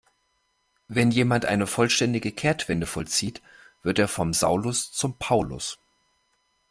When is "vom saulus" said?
4.07-4.91